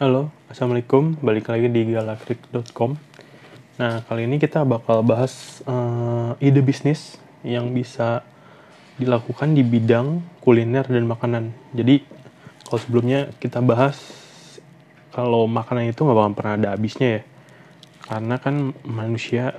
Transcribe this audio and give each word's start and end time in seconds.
Halo, 0.00 0.32
Assalamualaikum. 0.48 1.20
Balik 1.20 1.52
lagi 1.52 1.68
di 1.68 1.92
galakrik.com. 1.92 2.96
Nah, 3.76 4.00
kali 4.08 4.24
ini 4.24 4.40
kita 4.40 4.64
bakal 4.64 5.04
bahas 5.04 5.60
uh, 5.68 6.32
ide 6.40 6.64
bisnis 6.64 7.20
yang 7.44 7.68
bisa 7.76 8.24
dilakukan 8.96 9.52
di 9.52 9.60
bidang 9.60 10.24
kuliner 10.40 10.88
dan 10.88 11.04
makanan. 11.04 11.52
Jadi, 11.76 12.00
kalau 12.64 12.80
sebelumnya 12.80 13.28
kita 13.44 13.60
bahas 13.60 14.00
kalau 15.12 15.44
makanan 15.44 15.92
itu 15.92 16.00
nggak 16.00 16.16
bakal 16.16 16.32
pernah 16.32 16.54
ada 16.56 16.68
habisnya 16.72 17.20
ya. 17.20 17.22
Karena 18.08 18.40
kan 18.40 18.72
manusia 18.88 19.52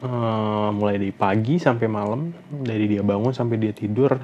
uh, 0.00 0.72
mulai 0.72 0.96
dari 0.96 1.12
pagi 1.12 1.60
sampai 1.60 1.92
malam, 1.92 2.32
dari 2.48 2.88
dia 2.88 3.04
bangun 3.04 3.36
sampai 3.36 3.60
dia 3.60 3.76
tidur, 3.76 4.16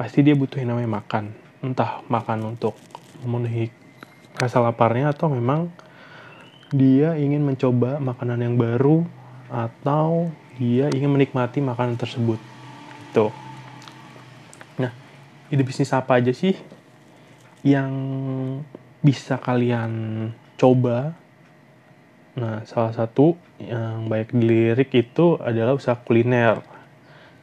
pasti 0.00 0.24
dia 0.24 0.32
butuh 0.32 0.56
yang 0.56 0.72
namanya 0.72 1.04
makan. 1.04 1.36
Entah 1.60 2.00
makan 2.08 2.56
untuk 2.56 2.72
memenuhi 3.20 3.87
rasa 4.38 4.62
laparnya 4.62 5.10
atau 5.10 5.28
memang 5.28 5.68
dia 6.70 7.18
ingin 7.18 7.42
mencoba 7.42 7.98
makanan 7.98 8.44
yang 8.44 8.54
baru 8.54 9.02
atau 9.48 10.30
dia 10.60 10.92
ingin 10.92 11.10
menikmati 11.10 11.58
makanan 11.64 11.98
tersebut. 11.98 12.38
Gitu. 13.08 13.32
Nah, 14.78 14.92
ide 15.48 15.62
bisnis 15.64 15.90
apa 15.90 16.20
aja 16.20 16.30
sih 16.30 16.54
yang 17.66 17.90
bisa 19.02 19.40
kalian 19.40 19.90
coba? 20.60 21.16
Nah, 22.38 22.62
salah 22.70 22.94
satu 22.94 23.34
yang 23.58 24.06
banyak 24.06 24.30
dilirik 24.30 24.94
itu 24.94 25.40
adalah 25.42 25.74
usaha 25.74 25.98
kuliner. 25.98 26.62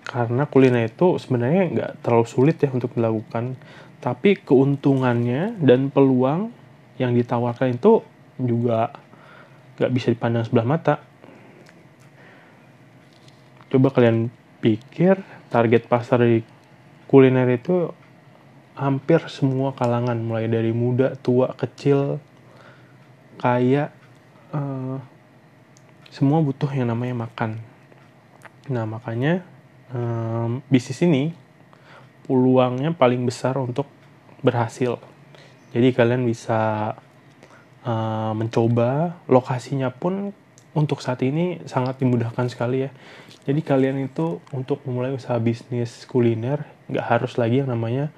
Karena 0.05 0.45
kuliner 0.45 0.87
itu 0.87 1.17
sebenarnya 1.17 1.63
nggak 1.73 1.91
terlalu 2.05 2.27
sulit 2.29 2.61
ya 2.61 2.69
untuk 2.71 2.93
dilakukan, 2.93 3.57
tapi 3.99 4.37
keuntungannya 4.37 5.57
dan 5.59 5.89
peluang 5.89 6.53
yang 6.95 7.11
ditawarkan 7.11 7.75
itu 7.75 8.03
juga 8.39 8.95
gak 9.75 9.91
bisa 9.91 10.11
dipandang 10.11 10.47
sebelah 10.47 10.67
mata. 10.67 10.95
Coba 13.71 13.91
kalian 13.91 14.31
pikir 14.63 15.19
target 15.51 15.87
pasar 15.91 16.23
di 16.23 16.39
kuliner 17.11 17.47
itu 17.51 17.91
hampir 18.75 19.23
semua 19.31 19.71
kalangan, 19.71 20.19
mulai 20.19 20.51
dari 20.51 20.75
muda, 20.75 21.15
tua, 21.19 21.55
kecil, 21.55 22.19
kaya, 23.39 23.91
uh, 24.51 24.99
semua 26.11 26.39
butuh 26.43 26.71
yang 26.71 26.91
namanya 26.91 27.27
makan. 27.27 27.59
Nah 28.71 28.87
makanya 28.87 29.43
um, 29.91 30.63
bisnis 30.71 31.03
ini 31.03 31.35
peluangnya 32.25 32.95
paling 32.95 33.23
besar 33.27 33.59
untuk 33.59 33.87
berhasil 34.41 34.99
jadi 35.71 35.89
kalian 35.95 36.27
bisa 36.27 36.93
uh, 37.85 38.31
mencoba 38.35 39.21
lokasinya 39.29 39.93
pun 39.93 40.35
untuk 40.75 40.99
saat 40.99 41.23
ini 41.23 41.63
sangat 41.65 42.03
dimudahkan 42.03 42.51
sekali 42.51 42.85
ya. 42.85 42.91
Jadi 43.47 43.63
kalian 43.63 44.03
itu 44.03 44.43
untuk 44.51 44.83
memulai 44.83 45.15
usaha 45.15 45.39
bisnis 45.39 46.03
kuliner 46.03 46.67
nggak 46.91 47.05
harus 47.07 47.39
lagi 47.39 47.63
yang 47.63 47.71
namanya 47.71 48.11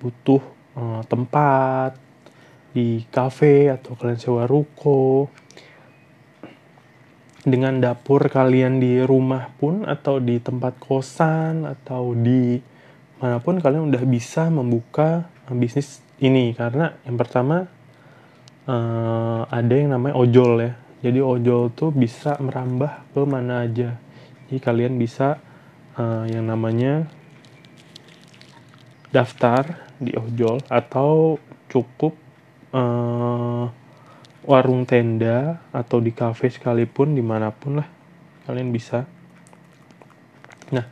butuh 0.00 0.40
uh, 0.74 1.02
tempat 1.06 1.94
di 2.72 3.04
cafe 3.12 3.68
atau 3.68 3.94
kalian 3.94 4.18
sewa 4.18 4.48
ruko. 4.48 5.28
Dengan 7.48 7.80
dapur 7.80 8.28
kalian 8.28 8.82
di 8.82 9.00
rumah 9.00 9.48
pun 9.56 9.86
atau 9.88 10.20
di 10.20 10.36
tempat 10.42 10.76
kosan 10.76 11.64
atau 11.64 12.12
di 12.12 12.60
mana 13.18 13.40
pun 13.40 13.56
kalian 13.56 13.88
udah 13.88 14.04
bisa 14.04 14.52
membuka 14.52 15.26
bisnis 15.48 16.04
ini 16.18 16.50
karena 16.54 16.98
yang 17.06 17.14
pertama 17.14 17.66
uh, 18.66 19.42
ada 19.46 19.74
yang 19.74 19.94
namanya 19.94 20.14
ojol 20.18 20.52
ya. 20.62 20.72
Jadi 20.98 21.22
ojol 21.22 21.70
tuh 21.78 21.94
bisa 21.94 22.34
merambah 22.42 23.14
ke 23.14 23.20
mana 23.22 23.62
aja. 23.62 23.94
Jadi 24.50 24.58
kalian 24.58 24.98
bisa 24.98 25.38
uh, 25.94 26.26
yang 26.26 26.50
namanya 26.50 27.06
daftar 29.14 29.88
di 29.98 30.14
ojol 30.14 30.58
atau 30.66 31.38
cukup 31.70 32.18
uh, 32.74 33.70
warung 34.42 34.88
tenda 34.88 35.60
atau 35.70 36.00
di 36.00 36.10
cafe 36.10 36.50
sekalipun 36.50 37.14
di 37.14 37.22
mana 37.22 37.54
pun 37.54 37.78
lah 37.78 37.88
kalian 38.48 38.74
bisa. 38.74 39.06
Nah 40.74 40.86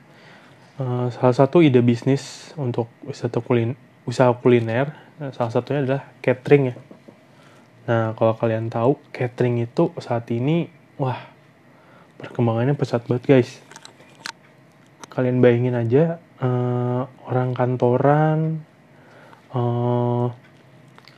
uh, 0.79 1.11
salah 1.11 1.35
satu 1.35 1.67
ide 1.67 1.83
bisnis 1.83 2.55
untuk 2.55 2.87
wisata 3.03 3.43
kulin 3.43 3.75
usaha 4.07 4.31
kuliner 4.39 5.06
salah 5.17 5.53
satunya 5.53 5.81
adalah 5.81 6.03
catering 6.21 6.73
ya. 6.73 6.77
Nah, 7.87 8.13
kalau 8.19 8.37
kalian 8.37 8.69
tahu, 8.69 9.01
catering 9.15 9.65
itu 9.65 9.95
saat 10.03 10.29
ini, 10.29 10.69
wah, 11.01 11.17
perkembangannya 12.21 12.77
pesat 12.77 13.07
banget 13.09 13.25
guys. 13.25 13.51
Kalian 15.09 15.41
bayangin 15.41 15.79
aja, 15.79 16.21
uh, 16.43 17.09
orang 17.25 17.57
kantoran, 17.57 18.61
uh, 19.57 20.29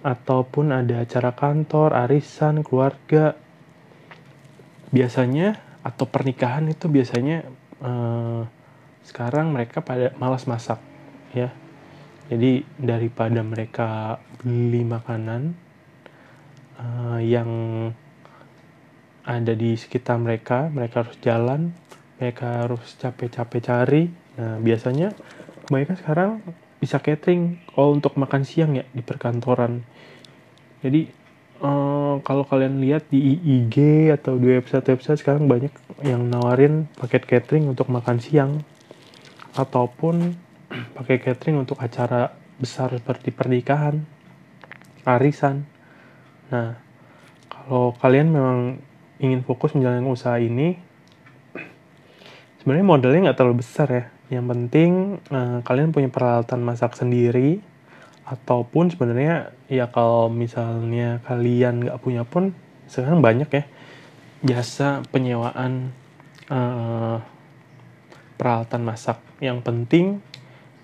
ataupun 0.06 0.70
ada 0.70 1.02
acara 1.02 1.34
kantor, 1.34 1.98
arisan, 2.06 2.62
keluarga, 2.62 3.34
biasanya, 4.94 5.58
atau 5.82 6.06
pernikahan 6.06 6.70
itu 6.70 6.86
biasanya, 6.86 7.48
uh, 7.82 8.46
sekarang 9.02 9.50
mereka 9.50 9.82
pada 9.82 10.14
malas 10.20 10.46
masak, 10.46 10.78
ya 11.34 11.50
jadi 12.28 12.60
daripada 12.76 13.40
mereka 13.40 14.20
beli 14.44 14.84
makanan 14.84 15.56
uh, 16.76 17.20
yang 17.24 17.50
ada 19.24 19.52
di 19.52 19.76
sekitar 19.76 20.20
mereka, 20.20 20.68
mereka 20.68 21.04
harus 21.04 21.16
jalan, 21.24 21.72
mereka 22.20 22.64
harus 22.64 22.96
capek-capek 23.00 23.60
cari. 23.64 24.04
Nah, 24.40 24.60
biasanya 24.60 25.12
mereka 25.72 25.96
sekarang 25.96 26.40
bisa 26.80 27.00
catering 27.00 27.60
kalau 27.72 27.96
untuk 27.96 28.16
makan 28.20 28.44
siang 28.44 28.76
ya 28.76 28.84
di 28.92 29.00
perkantoran. 29.00 29.84
Jadi 30.84 31.08
uh, 31.64 32.20
kalau 32.24 32.44
kalian 32.44 32.80
lihat 32.80 33.08
di 33.08 33.40
IG 33.40 34.08
atau 34.14 34.36
di 34.36 34.52
website-website 34.52 35.20
sekarang 35.20 35.48
banyak 35.48 35.72
yang 36.04 36.28
nawarin 36.28 36.86
paket 36.96 37.24
catering 37.24 37.68
untuk 37.68 37.90
makan 37.90 38.22
siang 38.22 38.62
ataupun 39.58 40.38
pakai 40.96 41.20
catering 41.20 41.64
untuk 41.64 41.80
acara 41.80 42.32
besar 42.58 42.92
seperti 42.94 43.30
pernikahan, 43.30 44.02
arisan. 45.06 45.64
Nah, 46.50 46.76
kalau 47.48 47.94
kalian 47.96 48.28
memang 48.32 48.58
ingin 49.22 49.44
fokus 49.46 49.74
menjalankan 49.74 50.10
usaha 50.10 50.36
ini, 50.40 50.78
sebenarnya 52.60 52.86
modalnya 52.86 53.20
nggak 53.30 53.38
terlalu 53.38 53.62
besar 53.62 53.88
ya. 53.88 54.04
Yang 54.28 54.46
penting 54.52 54.90
uh, 55.32 55.58
kalian 55.64 55.94
punya 55.94 56.12
peralatan 56.12 56.60
masak 56.60 56.98
sendiri, 56.98 57.64
ataupun 58.28 58.92
sebenarnya 58.92 59.56
ya 59.72 59.88
kalau 59.88 60.28
misalnya 60.28 61.24
kalian 61.24 61.88
nggak 61.88 62.00
punya 62.04 62.28
pun 62.28 62.52
sekarang 62.84 63.24
banyak 63.24 63.48
ya 63.48 63.64
jasa 64.44 65.00
penyewaan 65.08 65.96
uh, 66.52 67.24
peralatan 68.36 68.82
masak. 68.84 69.18
Yang 69.40 69.58
penting 69.64 70.06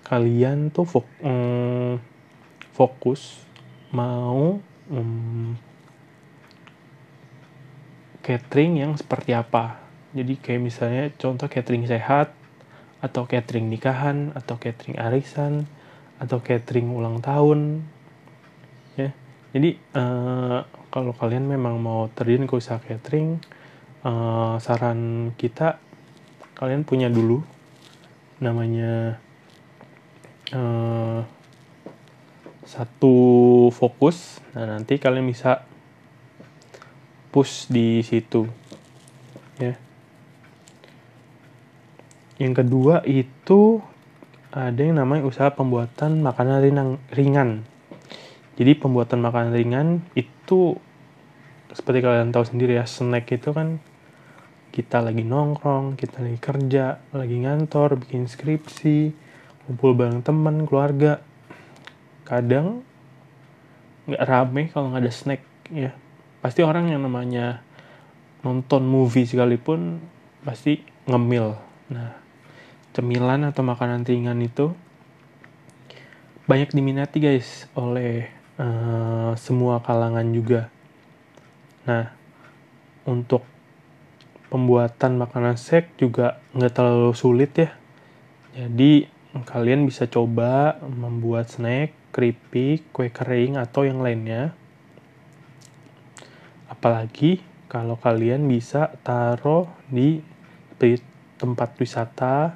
kalian 0.05 0.69
tuh 0.69 0.85
fok 0.85 1.09
um, 1.25 1.97
fokus 2.69 3.41
mau 3.89 4.61
um, 4.93 5.57
catering 8.21 8.85
yang 8.85 8.93
seperti 8.93 9.33
apa. 9.33 9.81
Jadi 10.13 10.37
kayak 10.39 10.61
misalnya 10.61 11.03
contoh 11.17 11.49
catering 11.49 11.89
sehat 11.89 12.31
atau 13.01 13.25
catering 13.25 13.67
nikahan 13.67 14.31
atau 14.37 14.61
catering 14.61 15.01
arisan 15.01 15.65
atau 16.21 16.39
catering 16.39 16.93
ulang 16.93 17.19
tahun 17.19 17.83
ya. 18.95 19.09
Jadi 19.51 19.75
uh, 19.97 20.63
kalau 20.93 21.11
kalian 21.17 21.49
memang 21.49 21.81
mau 21.81 22.07
terjun 22.13 22.47
ke 22.47 22.53
usaha 22.55 22.79
catering 22.79 23.41
uh, 24.05 24.55
saran 24.61 25.33
kita 25.35 25.81
kalian 26.55 26.87
punya 26.87 27.11
dulu 27.11 27.43
namanya 28.39 29.19
uh, 30.53 31.25
satu 32.65 33.15
fokus 33.73 34.43
nah 34.53 34.77
nanti 34.77 34.99
kalian 34.99 35.25
bisa 35.25 35.63
push 37.33 37.71
di 37.71 38.03
situ 38.03 38.45
ya 39.57 39.79
yang 42.35 42.51
kedua 42.51 42.99
itu 43.07 43.79
ada 44.55 44.79
yang 44.79 44.99
namanya 45.03 45.27
usaha 45.27 45.51
pembuatan 45.51 46.23
makanan 46.23 46.63
ringan, 46.63 46.89
ringan. 47.11 47.49
Jadi 48.55 48.71
pembuatan 48.79 49.19
makanan 49.19 49.51
ringan 49.51 49.87
itu 50.15 50.79
seperti 51.75 51.99
kalian 51.99 52.31
tahu 52.31 52.47
sendiri 52.47 52.79
ya, 52.79 52.87
snack 52.87 53.27
itu 53.35 53.51
kan 53.51 53.83
kita 54.71 55.03
lagi 55.03 55.27
nongkrong, 55.27 55.99
kita 55.99 56.23
lagi 56.23 56.39
kerja, 56.39 57.03
lagi 57.11 57.35
ngantor, 57.43 57.99
bikin 57.99 58.31
skripsi, 58.31 59.11
kumpul 59.65 59.97
bareng 59.97 60.21
teman 60.21 60.65
keluarga. 60.69 61.21
Kadang 62.25 62.85
nggak 64.05 64.23
rame 64.25 64.61
kalau 64.69 64.93
nggak 64.93 65.03
ada 65.05 65.13
snack 65.13 65.41
ya. 65.73 65.91
Pasti 66.41 66.61
orang 66.61 66.93
yang 66.93 67.01
namanya 67.01 67.65
nonton 68.45 68.85
movie 68.85 69.25
sekalipun 69.25 69.97
pasti 70.45 70.85
ngemil. 71.09 71.57
Nah 71.89 72.13
cemilan 72.93 73.49
atau 73.49 73.65
makanan 73.65 74.05
ringan 74.05 74.39
itu 74.45 74.71
banyak 76.45 76.69
diminati 76.77 77.17
guys 77.17 77.65
oleh 77.73 78.29
uh, 78.61 79.33
semua 79.33 79.81
kalangan 79.81 80.29
juga. 80.29 80.69
Nah 81.89 82.13
untuk 83.09 83.41
pembuatan 84.53 85.17
makanan 85.17 85.57
sek 85.57 85.97
juga 85.97 86.37
nggak 86.53 86.73
terlalu 86.73 87.13
sulit 87.17 87.51
ya. 87.57 87.69
Jadi 88.55 89.14
kalian 89.43 89.83
bisa 89.83 90.07
coba 90.07 90.79
membuat 90.87 91.51
snack, 91.51 91.91
keripik, 92.15 92.87
kue 92.95 93.11
kering, 93.11 93.59
atau 93.59 93.83
yang 93.83 93.99
lainnya. 93.99 94.55
Apalagi 96.71 97.43
kalau 97.67 97.99
kalian 97.99 98.47
bisa 98.47 98.95
taruh 99.03 99.67
di 99.91 100.23
tempat 101.35 101.75
wisata, 101.75 102.55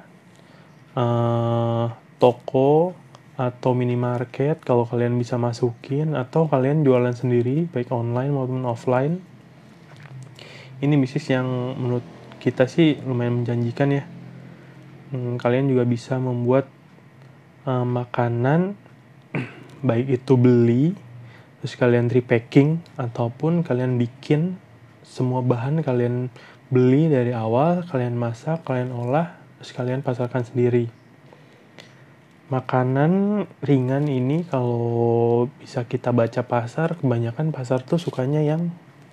eh, 0.96 1.86
toko, 2.16 2.96
atau 3.40 3.72
minimarket. 3.72 4.60
Kalau 4.60 4.84
kalian 4.84 5.16
bisa 5.16 5.40
masukin 5.40 6.12
atau 6.12 6.44
kalian 6.44 6.84
jualan 6.84 7.16
sendiri 7.16 7.64
baik 7.72 7.88
online 7.88 8.36
maupun 8.36 8.68
offline. 8.68 9.24
Ini 10.80 10.92
bisnis 11.00 11.28
yang 11.32 11.48
menurut 11.76 12.04
kita 12.40 12.68
sih 12.68 13.00
lumayan 13.04 13.44
menjanjikan 13.44 13.88
ya 13.96 14.04
hmm, 15.10 15.38
kalian 15.38 15.70
juga 15.70 15.84
bisa 15.86 16.16
membuat 16.18 16.66
uh, 17.66 17.86
makanan 17.86 18.74
baik 19.88 20.22
itu 20.22 20.34
beli 20.34 20.94
terus 21.60 21.76
kalian 21.76 22.08
repacking 22.08 22.80
ataupun 22.96 23.60
kalian 23.60 24.00
bikin 24.00 24.56
semua 25.04 25.44
bahan 25.44 25.84
kalian 25.84 26.32
beli 26.70 27.10
dari 27.10 27.34
awal 27.34 27.84
kalian 27.84 28.16
masak 28.16 28.62
kalian 28.64 28.94
olah 28.94 29.36
terus 29.60 29.76
kalian 29.76 30.00
pasarkan 30.00 30.46
sendiri. 30.46 30.88
Makanan 32.50 33.44
ringan 33.62 34.08
ini 34.10 34.42
kalau 34.48 35.46
bisa 35.60 35.86
kita 35.86 36.10
baca 36.10 36.42
pasar 36.42 36.98
kebanyakan 36.98 37.54
pasar 37.54 37.84
tuh 37.84 38.00
sukanya 38.00 38.40
yang 38.42 38.72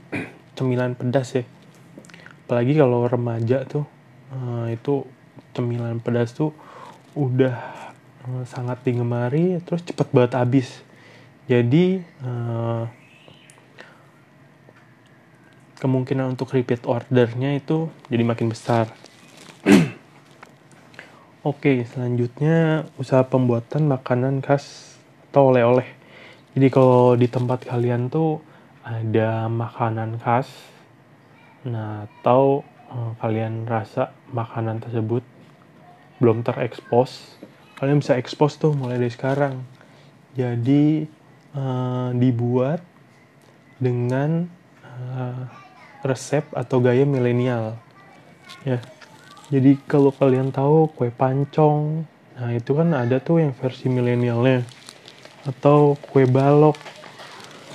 cemilan 0.57 0.95
pedas 0.95 1.35
ya. 1.35 1.43
Apalagi 2.47 2.79
kalau 2.79 3.05
remaja 3.05 3.67
tuh 3.67 3.83
uh, 4.31 4.71
itu 4.71 5.03
cemilan 5.57 5.97
pedas 5.97 6.37
tuh 6.37 6.53
udah 7.17 7.57
uh, 8.29 8.45
sangat 8.45 8.85
digemari 8.85 9.57
terus 9.65 9.81
cepet 9.81 10.07
banget 10.13 10.37
habis 10.37 10.67
jadi 11.49 12.05
uh, 12.21 12.85
kemungkinan 15.81 16.37
untuk 16.37 16.53
repeat 16.53 16.85
ordernya 16.85 17.57
itu 17.57 17.89
jadi 18.13 18.21
makin 18.21 18.53
besar 18.53 18.93
Oke, 21.47 21.87
selanjutnya 21.87 22.83
usaha 22.99 23.23
pembuatan 23.23 23.87
makanan 23.87 24.43
khas 24.43 24.97
atau 25.31 25.55
oleh-oleh. 25.55 25.87
Jadi 26.51 26.67
kalau 26.67 27.15
di 27.15 27.31
tempat 27.31 27.63
kalian 27.63 28.11
tuh 28.11 28.43
ada 28.83 29.47
makanan 29.47 30.19
khas, 30.19 30.51
nah 31.63 32.03
atau 32.03 32.67
uh, 32.91 33.15
kalian 33.23 33.63
rasa 33.63 34.11
makanan 34.35 34.83
tersebut 34.83 35.23
belum 36.17 36.41
terekspos. 36.41 37.37
Kalian 37.77 38.01
bisa 38.01 38.17
ekspos 38.17 38.57
tuh 38.57 38.73
mulai 38.73 38.97
dari 38.97 39.13
sekarang. 39.13 39.61
Jadi 40.33 41.05
uh, 41.53 42.09
dibuat 42.13 42.81
dengan 43.77 44.49
uh, 44.81 45.45
resep 46.01 46.45
atau 46.53 46.81
gaya 46.81 47.05
milenial. 47.05 47.77
Ya. 48.65 48.81
Jadi 49.47 49.79
kalau 49.87 50.11
kalian 50.11 50.51
tahu 50.51 50.91
kue 50.91 51.07
pancong 51.07 52.03
nah 52.37 52.53
itu 52.53 52.77
kan 52.77 52.93
ada 52.93 53.17
tuh 53.17 53.41
yang 53.41 53.53
versi 53.53 53.89
milenialnya. 53.89 54.65
Atau 55.45 55.97
kue 56.11 56.25
balok. 56.25 56.77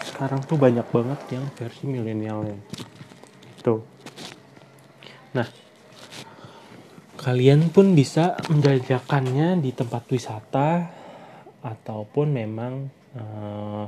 Sekarang 0.07 0.43
tuh 0.45 0.55
banyak 0.59 0.87
banget 0.91 1.19
yang 1.35 1.47
versi 1.59 1.87
milenialnya. 1.87 2.59
Tuh 3.63 3.93
nah 5.33 5.49
kalian 7.23 7.71
pun 7.71 7.95
bisa 7.95 8.35
menjajakannya 8.51 9.63
di 9.63 9.71
tempat 9.71 10.11
wisata 10.11 10.91
ataupun 11.63 12.35
memang 12.35 12.91
daerah 13.15 13.87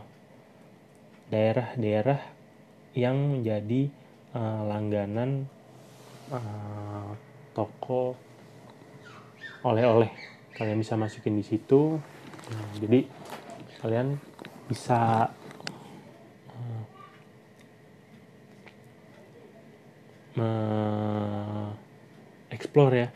daerah-daerah 1.75 2.21
yang 2.95 3.35
menjadi 3.35 3.91
uh, 4.39 4.63
langganan 4.71 5.51
uh, 6.31 7.11
toko 7.51 8.15
oleh-oleh. 9.67 10.15
Kalian 10.55 10.79
bisa 10.79 10.95
masukin 10.95 11.35
di 11.35 11.43
situ. 11.43 11.99
Nah, 12.55 12.67
jadi 12.79 13.03
kalian 13.83 14.15
bisa 14.71 15.27
uh, 20.39 21.69
explore 22.55 22.95
ya 22.95 23.09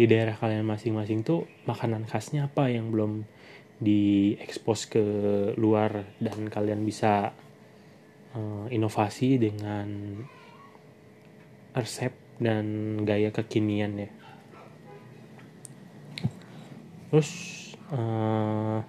di 0.00 0.08
daerah 0.08 0.32
kalian 0.32 0.64
masing-masing 0.64 1.20
tuh 1.20 1.44
makanan 1.68 2.08
khasnya 2.08 2.48
apa 2.48 2.72
yang 2.72 2.88
belum 2.88 3.28
diekspos 3.84 4.88
ke 4.88 5.04
luar 5.60 6.08
dan 6.16 6.48
kalian 6.48 6.88
bisa 6.88 7.36
uh, 8.32 8.64
inovasi 8.72 9.36
dengan 9.36 10.16
resep 11.76 12.16
dan 12.40 12.96
gaya 13.04 13.28
kekinian 13.28 14.08
ya. 14.08 14.10
Terus 17.12 17.30
uh, 17.92 18.80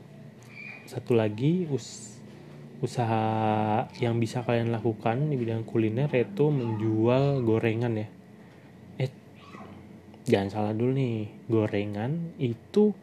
satu 0.88 1.12
lagi 1.12 1.68
us 1.68 2.08
usaha 2.80 3.22
yang 4.00 4.16
bisa 4.16 4.48
kalian 4.48 4.72
lakukan 4.72 5.28
di 5.28 5.36
bidang 5.36 5.68
kuliner 5.68 6.08
yaitu 6.08 6.48
menjual 6.48 7.44
gorengan 7.44 8.00
ya 8.00 8.21
jangan 10.30 10.50
salah 10.54 10.74
dulu 10.74 10.94
nih 10.94 11.30
gorengan 11.50 12.38
itu 12.38 12.94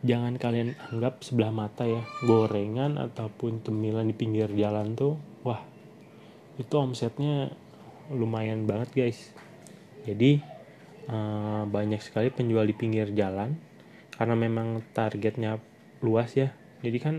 jangan 0.00 0.40
kalian 0.40 0.74
anggap 0.90 1.20
sebelah 1.22 1.52
mata 1.52 1.84
ya. 1.84 2.02
Gorengan 2.24 2.96
ataupun 2.96 3.60
cemilan 3.60 4.08
di 4.08 4.16
pinggir 4.16 4.48
jalan 4.56 4.96
tuh 4.96 5.20
wah 5.44 5.60
itu 6.56 6.74
omsetnya 6.76 7.52
lumayan 8.10 8.66
banget 8.66 8.90
guys. 8.92 9.30
Jadi 10.04 10.40
uh, 11.08 11.68
banyak 11.68 12.00
sekali 12.00 12.32
penjual 12.32 12.66
di 12.66 12.74
pinggir 12.74 13.12
jalan 13.12 13.56
karena 14.16 14.34
memang 14.36 14.82
targetnya 14.92 15.60
luas 16.00 16.32
ya. 16.34 16.52
Jadi 16.80 16.98
kan 16.98 17.14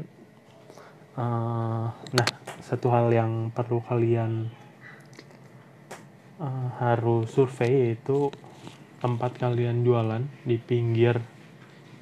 uh, 1.15 1.87
nah 1.93 2.27
satu 2.61 2.93
hal 2.93 3.09
yang 3.13 3.49
perlu 3.53 3.81
kalian 3.85 4.49
uh, 6.41 6.69
harus 6.81 7.29
survei 7.29 7.89
yaitu 7.89 8.33
tempat 9.01 9.35
kalian 9.41 9.81
jualan 9.81 10.23
di 10.45 10.61
pinggir 10.61 11.17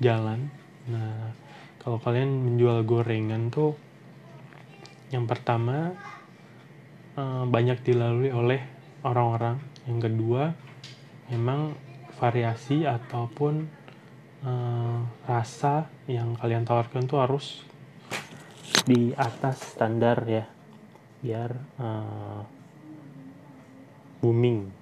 jalan. 0.03 0.51
Nah, 0.91 1.31
kalau 1.79 1.97
kalian 1.97 2.27
menjual 2.27 2.83
gorengan 2.83 3.47
tuh 3.47 3.73
yang 5.09 5.25
pertama 5.25 5.95
eh, 7.15 7.43
banyak 7.47 7.81
dilalui 7.81 8.29
oleh 8.29 8.61
orang-orang. 9.03 9.57
Yang 9.87 10.11
kedua, 10.11 10.43
memang 11.31 11.73
variasi 12.19 12.83
ataupun 12.83 13.63
uh, 14.43 14.99
rasa 15.23 15.87
yang 16.03 16.35
kalian 16.35 16.67
tawarkan 16.67 17.07
tuh 17.07 17.23
harus 17.23 17.63
di 18.83 19.15
atas 19.15 19.73
standar 19.73 20.27
ya, 20.27 20.45
biar 21.23 21.51
uh, 21.79 22.43
booming 24.19 24.78